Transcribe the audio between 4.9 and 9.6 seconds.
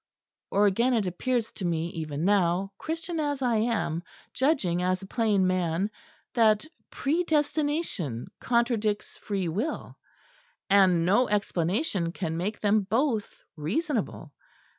a plain man, that predestination contradicts free